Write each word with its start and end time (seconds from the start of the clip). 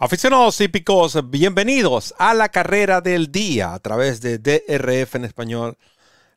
Aficionados 0.00 0.60
hípicos, 0.60 1.18
bienvenidos 1.28 2.14
a 2.18 2.32
la 2.32 2.50
carrera 2.50 3.00
del 3.00 3.32
día 3.32 3.74
a 3.74 3.80
través 3.80 4.20
de 4.20 4.38
DRF 4.38 5.16
en 5.16 5.24
español, 5.24 5.76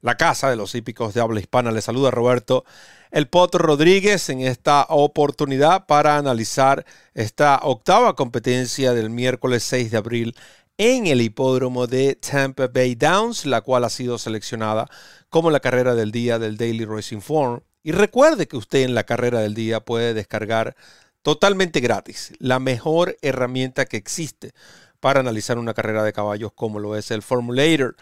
la 0.02 0.18
casa 0.18 0.50
de 0.50 0.56
los 0.56 0.74
hípicos 0.74 1.14
de 1.14 1.22
habla 1.22 1.40
hispana. 1.40 1.72
Les 1.72 1.86
saluda 1.86 2.10
Roberto 2.10 2.66
El 3.12 3.28
Potro 3.28 3.64
Rodríguez 3.64 4.30
en 4.30 4.42
esta 4.42 4.88
oportunidad 4.90 5.86
para 5.86 6.18
analizar 6.18 6.88
esta 7.14 7.60
octava 7.62 8.16
competencia 8.16 8.94
del 8.94 9.12
miércoles 9.12 9.62
6 9.62 9.92
de 9.92 9.98
abril 9.98 10.36
en 10.80 11.06
el 11.06 11.22
hipódromo 11.22 11.86
de 11.86 12.16
Tampa 12.16 12.68
Bay 12.68 12.96
Downs, 12.96 13.46
la 13.46 13.62
cual 13.62 13.84
ha 13.84 13.92
sido 13.92 14.18
seleccionada 14.18 14.90
como 15.30 15.52
la 15.52 15.60
carrera 15.60 15.94
del 15.94 16.12
día 16.12 16.40
del 16.40 16.58
Daily 16.58 16.86
Racing 16.86 17.22
Form. 17.22 17.62
Y 17.84 17.92
recuerde 17.92 18.48
que 18.48 18.58
usted 18.58 18.80
en 18.80 18.96
la 18.96 19.04
carrera 19.04 19.40
del 19.42 19.54
día 19.54 19.82
puede 19.82 20.16
descargar 20.16 20.76
totalmente 21.22 21.80
gratis, 21.80 22.34
la 22.40 22.60
mejor 22.60 23.18
herramienta 23.22 23.86
que 23.86 23.98
existe 23.98 24.54
para 25.00 25.20
analizar 25.20 25.58
una 25.58 25.74
carrera 25.74 26.04
de 26.04 26.14
caballos 26.14 26.52
como 26.54 26.80
lo 26.80 26.96
es 26.96 27.12
el 27.12 27.22
Formulator. 27.22 27.96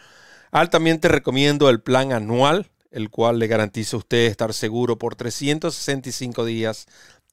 Altamente 0.52 1.08
recomiendo 1.08 1.70
el 1.70 1.82
plan 1.82 2.12
anual, 2.12 2.70
el 2.92 3.10
cual 3.10 3.40
le 3.40 3.48
garantiza 3.48 3.96
a 3.96 4.00
usted 4.00 4.26
estar 4.26 4.54
seguro 4.54 4.98
por 4.98 5.16
365 5.16 6.46
días 6.46 6.88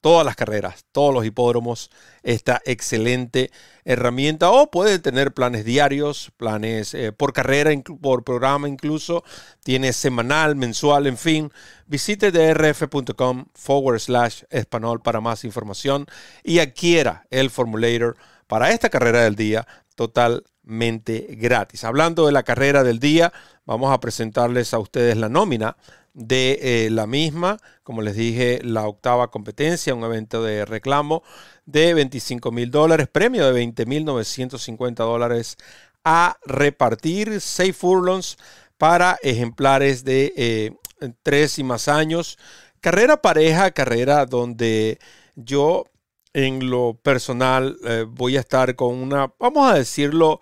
todas 0.07 0.25
las 0.25 0.37
carreras, 0.37 0.85
todos 0.93 1.13
los 1.13 1.27
hipódromos, 1.27 1.91
esta 2.23 2.63
excelente 2.65 3.51
herramienta. 3.85 4.53
O 4.53 4.71
puede 4.71 5.01
tener 5.01 5.35
planes 5.35 5.65
diarios, 5.65 6.31
planes 6.37 6.95
eh, 6.95 7.11
por 7.11 7.33
carrera, 7.33 7.73
por 8.01 8.23
programa 8.23 8.69
incluso. 8.69 9.25
Tiene 9.65 9.93
semanal, 9.93 10.55
mensual, 10.55 11.09
en 11.09 11.17
fin. 11.17 11.53
Visite 11.89 12.31
drf.com 12.31 13.47
forward 13.53 13.99
slash 13.99 14.45
español 14.49 15.03
para 15.03 15.21
más 15.21 15.43
información 15.43 16.07
y 16.45 16.61
adquiera 16.61 17.27
el 17.31 17.51
formulator 17.51 18.17
para 18.47 18.71
esta 18.71 18.91
carrera 18.91 19.25
del 19.25 19.35
día 19.35 19.67
totalmente 19.97 21.27
gratis. 21.31 21.83
Hablando 21.83 22.27
de 22.27 22.33
la 22.33 22.45
carrera 22.45 22.85
del 22.85 23.01
día, 23.01 23.33
vamos 23.65 23.93
a 23.93 23.99
presentarles 23.99 24.73
a 24.73 24.79
ustedes 24.79 25.17
la 25.17 25.29
nómina 25.29 25.77
de 26.17 26.59
eh, 26.63 26.91
la 26.91 27.07
misma, 27.07 27.59
como 27.83 28.01
les 28.01 28.17
dije, 28.17 28.61
la 28.63 28.89
octava 28.89 29.31
competencia, 29.31 29.95
un 29.95 30.03
evento 30.03 30.43
de 30.43 30.65
reclamo 30.65 31.23
de 31.67 31.93
25 31.93 32.51
mil 32.53 32.71
dólares, 32.71 33.07
premio 33.07 33.45
de 33.45 33.53
20 33.53 33.85
mil 33.85 34.05
950 34.07 35.05
dólares 35.05 35.59
a 36.05 36.39
repartir, 36.47 37.41
6 37.41 37.77
furlongs 37.77 38.39
para 38.79 39.19
ejemplares 39.23 40.05
de 40.05 40.33
eh, 40.37 40.73
tres 41.23 41.59
y 41.59 41.65
más 41.65 41.87
años. 41.87 42.39
Carrera 42.81 43.21
pareja, 43.21 43.71
carrera 43.73 44.25
donde 44.25 44.99
yo 45.35 45.85
en 46.33 46.71
lo 46.71 46.95
personal 47.03 47.77
eh, 47.85 48.07
voy 48.09 48.39
a 48.39 48.41
estar 48.41 48.75
con 48.75 48.95
una, 48.95 49.35
vamos 49.39 49.71
a 49.71 49.75
decirlo, 49.75 50.41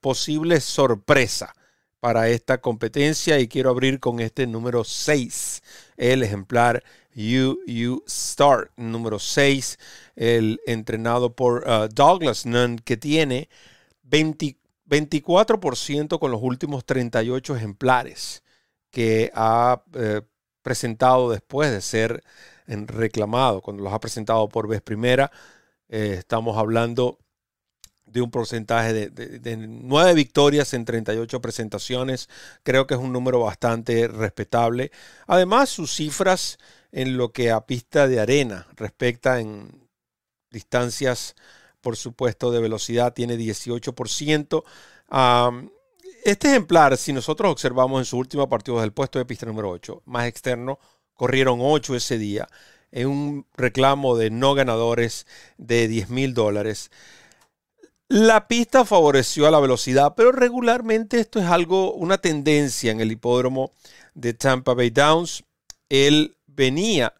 posible 0.00 0.60
sorpresa 0.60 1.54
para 2.00 2.28
esta 2.28 2.60
competencia 2.60 3.38
y 3.38 3.48
quiero 3.48 3.70
abrir 3.70 4.00
con 4.00 4.20
este 4.20 4.46
número 4.46 4.84
6, 4.84 5.62
el 5.96 6.22
ejemplar 6.22 6.82
UU 7.14 8.02
Star, 8.06 8.70
número 8.76 9.18
6, 9.18 9.78
el 10.16 10.60
entrenado 10.66 11.34
por 11.34 11.68
uh, 11.68 11.88
Douglas 11.92 12.46
Nunn, 12.46 12.78
que 12.78 12.96
tiene 12.96 13.48
24% 14.08 16.18
con 16.18 16.30
los 16.30 16.40
últimos 16.42 16.84
38 16.84 17.56
ejemplares 17.56 18.42
que 18.90 19.30
ha 19.34 19.82
eh, 19.94 20.22
presentado 20.62 21.30
después 21.30 21.70
de 21.70 21.80
ser 21.80 22.22
reclamado, 22.66 23.60
cuando 23.60 23.82
los 23.82 23.92
ha 23.92 24.00
presentado 24.00 24.48
por 24.48 24.68
vez 24.68 24.80
primera. 24.80 25.30
Eh, 25.88 26.16
estamos 26.18 26.56
hablando 26.56 27.18
de 28.12 28.20
un 28.20 28.30
porcentaje 28.30 29.10
de, 29.10 29.56
nueve 29.56 30.14
victorias 30.14 30.74
en 30.74 30.84
38 30.84 31.40
presentaciones. 31.40 32.28
Creo 32.62 32.86
que 32.86 32.94
es 32.94 33.00
un 33.00 33.12
número 33.12 33.40
bastante 33.40 34.08
respetable. 34.08 34.90
Además, 35.26 35.68
sus 35.70 35.94
cifras 35.94 36.58
en 36.92 37.16
lo 37.16 37.32
que 37.32 37.50
a 37.50 37.66
pista 37.66 38.08
de 38.08 38.20
arena 38.20 38.66
respecta 38.76 39.40
en 39.40 39.88
distancias, 40.50 41.36
por 41.80 41.96
supuesto, 41.96 42.50
de 42.50 42.60
velocidad, 42.60 43.12
tiene 43.12 43.36
18%. 43.36 44.64
este 46.24 46.48
ejemplar, 46.48 46.96
si 46.96 47.12
nosotros 47.12 47.52
observamos 47.52 48.00
en 48.00 48.04
su 48.04 48.18
último 48.18 48.48
partido 48.48 48.80
del 48.80 48.92
puesto 48.92 49.18
de 49.18 49.24
pista 49.24 49.46
número 49.46 49.70
8, 49.70 50.02
más 50.06 50.26
externo, 50.26 50.78
corrieron 51.14 51.60
8 51.62 51.94
ese 51.94 52.18
día 52.18 52.48
en 52.92 53.08
un 53.08 53.46
reclamo 53.56 54.16
de 54.16 54.30
no 54.30 54.54
ganadores 54.54 55.26
de 55.58 55.88
10 55.88 56.10
mil 56.10 56.34
dólares. 56.34 56.90
La 58.12 58.48
pista 58.48 58.84
favoreció 58.84 59.46
a 59.46 59.52
la 59.52 59.60
velocidad, 59.60 60.14
pero 60.16 60.32
regularmente 60.32 61.20
esto 61.20 61.38
es 61.38 61.46
algo, 61.46 61.92
una 61.92 62.18
tendencia 62.18 62.90
en 62.90 63.00
el 63.00 63.12
hipódromo 63.12 63.72
de 64.14 64.34
Tampa 64.34 64.74
Bay 64.74 64.90
Downs. 64.90 65.44
Él 65.88 66.36
venía 66.48 67.14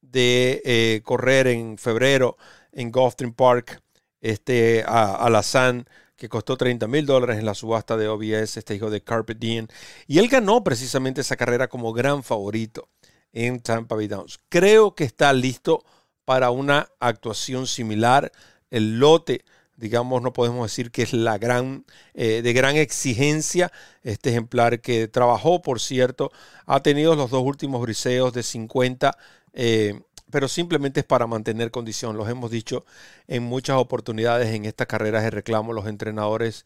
de 0.00 0.60
eh, 0.64 1.00
correr 1.04 1.46
en 1.46 1.78
febrero 1.78 2.36
en 2.72 2.90
Gulfstream 2.90 3.34
Park 3.34 3.84
este, 4.20 4.82
a 4.84 5.14
Alazán, 5.14 5.86
que 6.16 6.28
costó 6.28 6.56
30 6.56 6.88
mil 6.88 7.06
dólares 7.06 7.38
en 7.38 7.46
la 7.46 7.54
subasta 7.54 7.96
de 7.96 8.08
OBS, 8.08 8.56
este 8.56 8.74
hijo 8.74 8.90
de 8.90 9.00
Carpet 9.00 9.38
Dean. 9.38 9.68
Y 10.08 10.18
él 10.18 10.26
ganó 10.26 10.64
precisamente 10.64 11.20
esa 11.20 11.36
carrera 11.36 11.68
como 11.68 11.92
gran 11.92 12.24
favorito 12.24 12.88
en 13.32 13.60
Tampa 13.60 13.94
Bay 13.94 14.08
Downs. 14.08 14.40
Creo 14.48 14.96
que 14.96 15.04
está 15.04 15.32
listo 15.32 15.84
para 16.24 16.50
una 16.50 16.88
actuación 16.98 17.68
similar. 17.68 18.32
El 18.72 18.98
lote 18.98 19.44
digamos, 19.82 20.22
no 20.22 20.32
podemos 20.32 20.70
decir 20.70 20.92
que 20.92 21.02
es 21.02 21.12
la 21.12 21.38
gran, 21.38 21.84
eh, 22.14 22.40
de 22.40 22.52
gran 22.52 22.76
exigencia. 22.76 23.72
Este 24.04 24.30
ejemplar 24.30 24.80
que 24.80 25.08
trabajó, 25.08 25.60
por 25.60 25.80
cierto, 25.80 26.30
ha 26.66 26.80
tenido 26.84 27.16
los 27.16 27.30
dos 27.32 27.42
últimos 27.42 27.82
briseos 27.82 28.32
de 28.32 28.44
50, 28.44 29.18
eh, 29.54 30.00
pero 30.30 30.46
simplemente 30.46 31.00
es 31.00 31.06
para 31.06 31.26
mantener 31.26 31.72
condición. 31.72 32.16
Los 32.16 32.28
hemos 32.28 32.52
dicho 32.52 32.84
en 33.26 33.42
muchas 33.42 33.76
oportunidades 33.76 34.54
en 34.54 34.66
estas 34.66 34.86
carreras 34.86 35.24
de 35.24 35.30
reclamo, 35.30 35.72
los 35.72 35.88
entrenadores 35.88 36.64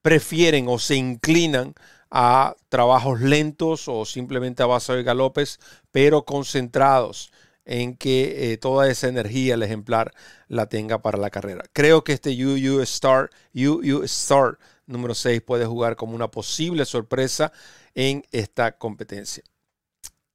prefieren 0.00 0.66
o 0.68 0.78
se 0.78 0.96
inclinan 0.96 1.74
a 2.10 2.56
trabajos 2.70 3.20
lentos 3.20 3.88
o 3.88 4.06
simplemente 4.06 4.62
a 4.62 4.66
base 4.66 4.94
de 4.94 5.02
galopes, 5.02 5.60
pero 5.92 6.24
concentrados 6.24 7.30
en 7.64 7.96
que 7.96 8.52
eh, 8.52 8.58
toda 8.58 8.88
esa 8.90 9.08
energía 9.08 9.54
el 9.54 9.62
ejemplar 9.62 10.12
la 10.48 10.68
tenga 10.68 11.02
para 11.02 11.18
la 11.18 11.30
carrera. 11.30 11.64
Creo 11.72 12.04
que 12.04 12.12
este 12.12 12.30
UU 12.44 12.80
Star, 12.82 13.30
UU 13.54 14.02
Star 14.04 14.58
número 14.86 15.14
6 15.14 15.42
puede 15.42 15.66
jugar 15.66 15.96
como 15.96 16.14
una 16.14 16.30
posible 16.30 16.84
sorpresa 16.84 17.52
en 17.94 18.24
esta 18.32 18.76
competencia. 18.76 19.42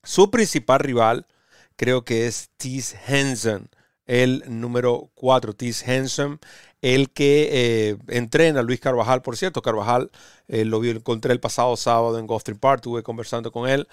Su 0.03 0.31
principal 0.31 0.79
rival 0.79 1.27
creo 1.75 2.03
que 2.03 2.27
es 2.27 2.49
Tis 2.57 2.95
Henson, 3.07 3.69
el 4.05 4.43
número 4.47 5.11
4, 5.13 5.53
Tis 5.53 5.87
Henson, 5.87 6.39
el 6.81 7.11
que 7.11 7.49
eh, 7.51 7.97
entrena 8.07 8.61
a 8.61 8.63
Luis 8.63 8.79
Carvajal, 8.79 9.21
por 9.21 9.37
cierto, 9.37 9.61
Carvajal 9.61 10.09
eh, 10.47 10.65
lo 10.65 10.79
vi, 10.79 10.89
encontré 10.89 11.31
el 11.31 11.39
pasado 11.39 11.75
sábado 11.77 12.17
en 12.17 12.25
Gulfstream 12.25 12.59
Park, 12.59 12.79
estuve 12.79 13.03
conversando 13.03 13.51
con 13.51 13.69
él. 13.69 13.87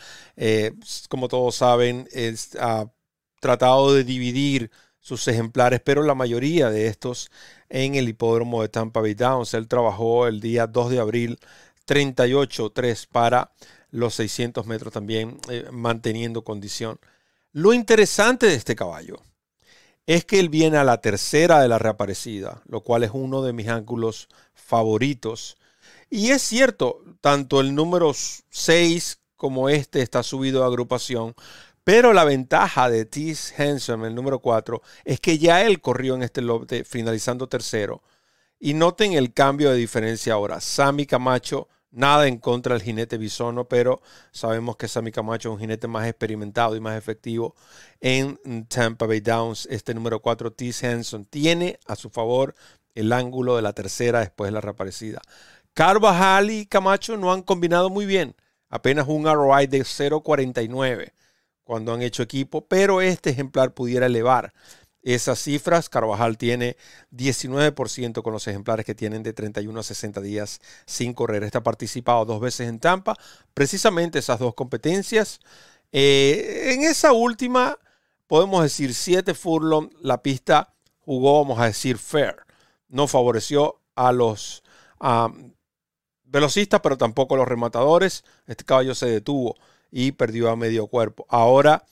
como 1.09 1.29
todos 1.29 1.57
saben, 1.57 2.09
es, 2.13 2.51
uh, 2.55 2.89
tratado 3.41 3.95
de 3.95 4.05
dividir 4.05 4.71
sus 5.01 5.29
ejemplares, 5.29 5.81
pero 5.85 6.03
la 6.03 6.15
mayoría 6.15 6.71
de 6.71 6.89
estos 6.89 7.31
en 7.69 7.95
el 7.95 8.09
hipódromo 8.09 8.63
de 8.63 8.69
Tampa 8.69 9.01
Bay 9.01 9.15
Downs. 9.15 9.55
Él 9.55 9.69
trabajó 9.69 10.27
el 10.27 10.41
día 10.41 10.67
2 10.67 10.91
de 10.91 10.99
abril 10.99 11.39
38-3 11.87 13.07
para 13.07 13.53
los 13.91 14.15
600 14.17 14.67
metros 14.67 14.93
también, 14.93 15.39
eh, 15.49 15.69
manteniendo 15.71 16.43
condición. 16.43 16.99
Lo 17.53 17.73
interesante 17.73 18.47
de 18.47 18.55
este 18.55 18.77
caballo 18.77 19.23
es 20.07 20.25
que 20.25 20.39
él 20.39 20.49
viene 20.49 20.77
a 20.77 20.85
la 20.85 21.01
tercera 21.01 21.61
de 21.61 21.69
la 21.69 21.79
reaparecida, 21.79 22.63
lo 22.67 22.83
cual 22.83 23.05
es 23.05 23.11
uno 23.13 23.43
de 23.43 23.53
mis 23.53 23.69
ángulos 23.69 24.29
favoritos. 24.55 25.57
Y 26.11 26.31
es 26.31 26.43
cierto, 26.43 27.03
tanto 27.21 27.61
el 27.61 27.75
número 27.75 28.13
6 28.15 29.21
como 29.37 29.69
este 29.69 30.03
está 30.03 30.23
subido 30.23 30.65
a 30.65 30.67
agrupación, 30.67 31.35
pero 31.87 32.13
la 32.13 32.25
ventaja 32.25 32.91
de 32.91 33.05
Tis 33.05 33.55
Henson, 33.57 34.05
el 34.05 34.17
número 34.17 34.41
4, 34.41 34.83
es 35.05 35.21
que 35.21 35.39
ya 35.39 35.63
él 35.63 35.81
corrió 35.81 36.17
en 36.17 36.25
este 36.25 36.43
lote 36.43 36.83
finalizando 36.83 37.49
tercero. 37.49 38.03
Y 38.59 38.75
noten 38.75 39.13
el 39.13 39.33
cambio 39.33 39.71
de 39.71 39.77
diferencia 39.77 40.33
ahora. 40.33 40.61
Sammy 40.61 41.07
Camacho, 41.07 41.69
nada 41.93 42.27
en 42.27 42.39
contra 42.39 42.75
del 42.75 42.83
jinete 42.83 43.19
bisono, 43.19 43.69
pero 43.69 44.03
sabemos 44.33 44.77
que 44.77 44.89
Sammy 44.89 45.13
Camacho 45.13 45.51
es 45.51 45.53
un 45.53 45.61
jinete 45.61 45.87
más 45.87 46.09
experimentado 46.09 46.75
y 46.75 46.81
más 46.81 46.99
efectivo 46.99 47.55
en 48.01 48.67
Tampa 48.67 49.07
Bay 49.07 49.21
Downs. 49.21 49.69
Este 49.71 49.95
número 49.95 50.21
4, 50.21 50.55
Tis 50.55 50.83
Henson, 50.83 51.25
tiene 51.25 51.79
a 51.87 51.95
su 51.95 52.11
favor 52.11 52.57
el 52.97 53.13
ángulo 53.13 53.55
de 53.55 53.63
la 53.63 53.75
tercera 53.75 54.19
después 54.19 54.49
de 54.49 54.53
la 54.53 54.61
reaparecida. 54.61 55.23
Carvajal 55.73 56.51
y 56.51 56.67
Camacho 56.67 57.17
no 57.17 57.33
han 57.33 57.43
combinado 57.43 57.91
muy 57.91 58.07
bien. 58.07 58.35
Apenas 58.71 59.07
un 59.07 59.25
ROI 59.25 59.69
de 59.69 59.83
0.49 59.83 61.13
cuando 61.67 61.93
han 61.93 62.01
hecho 62.01 62.23
equipo, 62.23 62.65
pero 62.65 63.01
este 63.01 63.31
ejemplar 63.31 63.75
pudiera 63.75 64.07
elevar 64.07 64.55
esas 65.03 65.41
cifras. 65.41 65.89
Carvajal 65.89 66.39
tiene 66.39 66.77
19% 67.11 68.23
con 68.23 68.33
los 68.33 68.47
ejemplares 68.47 68.87
que 68.87 68.95
tienen 68.95 69.25
de 69.25 69.33
31 69.33 69.81
a 69.81 69.83
60 69.83 70.21
días 70.21 70.61
sin 70.87 71.13
correr. 71.13 71.43
Está 71.43 71.65
participado 71.65 72.25
dos 72.25 72.41
veces 72.41 72.69
en 72.69 72.79
Tampa, 72.79 73.17
precisamente 73.53 74.21
esas 74.21 74.39
dos 74.39 74.55
competencias. 74.55 75.41
Eh, 75.91 76.71
en 76.73 76.85
esa 76.85 77.13
última, 77.13 77.77
podemos 78.29 78.63
decir 78.63 78.95
7 78.95 79.35
furlong, 79.35 79.91
la 80.01 80.23
pista 80.23 80.73
jugó, 81.01 81.43
vamos 81.43 81.59
a 81.59 81.67
decir, 81.67 81.99
fair. 81.99 82.37
No 82.89 83.09
favoreció 83.09 83.81
a 83.97 84.13
los 84.13 84.63
velocistas, 86.23 86.81
pero 86.81 86.97
tampoco 86.97 87.35
a 87.35 87.39
los 87.39 87.49
rematadores. 87.49 88.25
Este 88.47 88.65
caballo 88.65 88.95
se 88.95 89.07
detuvo 89.07 89.57
y 89.99 90.13
perdió 90.13 90.51
a 90.51 90.57
medio 90.57 90.89
cuerpo. 90.89 91.25
Ahora 91.31 91.83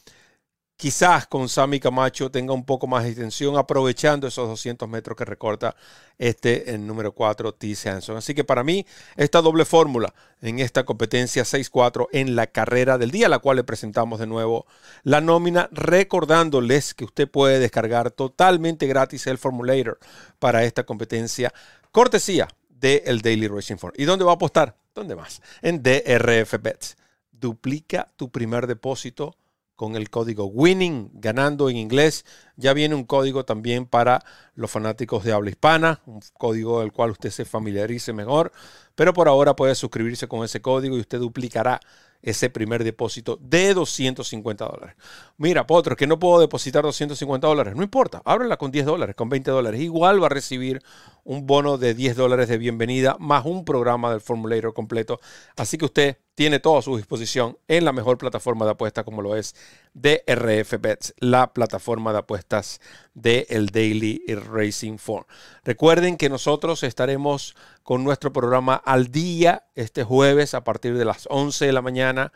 quizás 0.77 1.27
con 1.27 1.49
Sammy 1.49 1.81
Camacho 1.81 2.31
tenga 2.31 2.53
un 2.53 2.67
poco 2.67 2.87
más 2.87 3.05
de 3.05 3.09
extensión, 3.09 3.57
aprovechando 3.57 4.27
esos 4.27 4.47
200 4.47 4.87
metros 4.91 5.17
que 5.17 5.25
recorta 5.25 5.75
este 6.19 6.75
el 6.75 6.87
número 6.87 7.13
4 7.13 7.55
T. 7.55 7.75
Sanson. 7.75 8.19
Así 8.19 8.35
que 8.35 8.45
para 8.45 8.63
mí, 8.63 8.85
esta 9.17 9.41
doble 9.41 9.65
fórmula 9.65 10.13
en 10.43 10.59
esta 10.59 10.85
competencia 10.85 11.45
6-4 11.45 12.09
en 12.13 12.37
la 12.37 12.47
carrera 12.49 12.99
del 12.99 13.11
día, 13.11 13.31
la 13.31 13.39
cual 13.39 13.57
le 13.57 13.65
presentamos 13.65 14.21
de 14.21 14.27
nuevo 14.27 14.67
la 15.03 15.23
nómina, 15.23 15.71
recordándoles 15.73 16.93
que 16.93 17.07
usted 17.07 17.27
puede 17.27 17.59
descargar 17.59 18.11
totalmente 18.11 18.87
gratis 18.87 19.27
el 19.29 19.39
Formulator 19.39 19.99
para 20.39 20.65
esta 20.65 20.85
competencia, 20.85 21.55
cortesía 21.91 22.49
del 22.69 23.23
Daily 23.23 23.49
Racing 23.49 23.77
Form. 23.77 23.95
¿Y 23.97 24.05
dónde 24.05 24.27
va 24.27 24.33
a 24.33 24.35
apostar? 24.35 24.77
¿Dónde 24.95 25.17
más? 25.17 25.41
En 25.63 25.83
DRF 25.83 26.61
Bets. 26.61 26.97
Duplica 27.45 28.09
tu 28.17 28.31
primer 28.31 28.67
depósito 28.67 29.37
con 29.77 29.97
el 29.97 30.09
código 30.09 30.47
WINNING, 30.47 31.11
ganando 31.13 31.69
en 31.69 31.77
inglés. 31.77 32.25
Ya 32.57 32.73
viene 32.73 32.95
un 32.95 33.05
código 33.05 33.45
también 33.45 33.85
para 33.85 34.25
los 34.55 34.71
fanáticos 34.71 35.25
de 35.25 35.33
habla 35.33 35.51
hispana, 35.51 36.01
un 36.07 36.21
código 36.39 36.81
del 36.81 36.91
cual 36.91 37.11
usted 37.11 37.29
se 37.29 37.45
familiarice 37.45 38.15
mejor, 38.15 38.51
pero 38.95 39.13
por 39.13 39.29
ahora 39.29 39.55
puede 39.57 39.75
suscribirse 39.75 40.27
con 40.27 40.43
ese 40.43 40.63
código 40.63 40.97
y 40.97 41.01
usted 41.01 41.19
duplicará 41.19 41.81
ese 42.23 42.49
primer 42.49 42.83
depósito 42.83 43.39
de 43.43 43.75
250 43.75 44.65
dólares. 44.65 44.97
Mira, 45.37 45.67
Potro, 45.67 45.95
que 45.97 46.07
no 46.07 46.19
puedo 46.19 46.41
depositar 46.41 46.83
250 46.83 47.47
dólares. 47.47 47.77
No 47.77 47.83
importa, 47.83 48.23
ábrela 48.25 48.57
con 48.57 48.71
10 48.71 48.87
dólares, 48.87 49.15
con 49.15 49.29
20 49.29 49.51
dólares. 49.51 49.83
Igual 49.83 50.23
va 50.23 50.27
a 50.27 50.31
recibir 50.31 50.81
un 51.25 51.47
bono 51.47 51.77
de 51.77 51.93
10 51.93 52.17
dólares 52.17 52.49
de 52.49 52.57
bienvenida 52.57 53.19
más 53.21 53.45
un 53.45 53.67
programa 53.67 54.11
del 54.11 54.23
Formulator 54.23 54.73
completo. 54.73 55.21
Así 55.57 55.77
que 55.77 55.85
usted 55.85 56.19
tiene 56.35 56.59
todo 56.59 56.79
a 56.79 56.83
su 56.83 56.97
disposición 56.97 57.57
en 57.69 57.85
la 57.85 57.93
mejor 57.93 58.19
plataforma 58.19 58.65
de 58.65 58.73
apuestas 58.73 59.05
como 59.05 59.23
lo 59.23 59.37
es 59.37 59.55
DRF 59.95 60.81
Bets, 60.81 61.15
la 61.19 61.53
plataforma 61.53 62.13
de 62.13 62.19
apuestas 62.19 62.81
del 63.15 63.67
Daily 63.67 64.23
Racing 64.27 64.99
Form. 64.99 65.25
Recuerden 65.65 66.17
que 66.17 66.29
nosotros 66.29 66.83
estaremos 66.83 67.55
con 67.83 68.03
nuestro 68.03 68.33
programa 68.33 68.75
al 68.75 69.11
día 69.11 69.65
este 69.75 70.03
jueves 70.03 70.55
a 70.55 70.65
partir 70.65 70.99
de 70.99 71.05
las 71.05 71.27
11 71.31 71.67
de 71.67 71.73
la 71.73 71.83
mañana, 71.83 72.33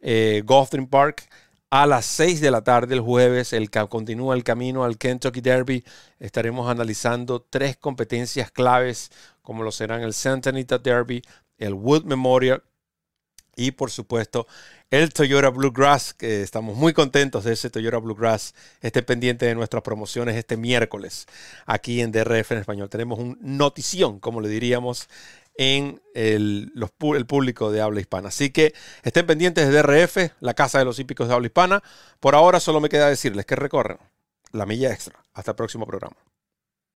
eh, 0.00 0.44
Park. 0.88 1.28
A 1.72 1.86
las 1.86 2.04
6 2.04 2.40
de 2.40 2.50
la 2.50 2.64
tarde 2.64 2.96
el 2.96 3.00
jueves 3.00 3.52
el, 3.52 3.70
continúa 3.70 4.34
el 4.34 4.42
camino 4.42 4.82
al 4.82 4.98
Kentucky 4.98 5.40
Derby. 5.40 5.84
Estaremos 6.18 6.68
analizando 6.68 7.46
tres 7.48 7.76
competencias 7.76 8.50
claves 8.50 9.12
como 9.40 9.62
lo 9.62 9.70
serán 9.70 10.02
el 10.02 10.12
Santa 10.12 10.50
Anita 10.50 10.78
Derby, 10.78 11.22
el 11.58 11.74
Wood 11.74 12.06
Memorial 12.06 12.64
y 13.56 13.72
por 13.72 13.90
supuesto 13.90 14.46
el 14.90 15.12
Toyota 15.12 15.50
Bluegrass, 15.50 16.14
que 16.14 16.42
estamos 16.42 16.76
muy 16.76 16.92
contentos 16.92 17.44
de 17.44 17.52
ese 17.52 17.70
Toyota 17.70 17.98
Bluegrass. 17.98 18.54
Esté 18.80 19.02
pendiente 19.02 19.46
de 19.46 19.54
nuestras 19.54 19.82
promociones 19.82 20.36
este 20.36 20.56
miércoles 20.56 21.26
aquí 21.66 22.00
en 22.00 22.10
DRF 22.10 22.52
en 22.52 22.58
español. 22.58 22.88
Tenemos 22.90 23.18
un 23.18 23.38
notición, 23.40 24.18
como 24.18 24.40
le 24.40 24.48
diríamos, 24.48 25.08
en 25.56 26.00
el, 26.14 26.72
el, 26.74 27.26
público 27.26 27.70
de 27.70 27.80
habla 27.80 28.00
hispana. 28.00 28.28
Así 28.28 28.50
que 28.50 28.74
estén 29.02 29.26
pendientes 29.26 29.68
de 29.68 29.82
DRF, 29.82 30.32
la 30.40 30.54
Casa 30.54 30.78
de 30.78 30.84
los 30.84 30.98
Hípicos 30.98 31.28
de 31.28 31.34
habla 31.34 31.46
hispana. 31.46 31.82
Por 32.18 32.34
ahora 32.34 32.60
solo 32.60 32.80
me 32.80 32.88
queda 32.88 33.08
decirles 33.08 33.46
que 33.46 33.56
recorren 33.56 33.98
la 34.52 34.66
milla 34.66 34.92
extra. 34.92 35.22
Hasta 35.34 35.52
el 35.52 35.56
próximo 35.56 35.86
programa. 35.86 36.16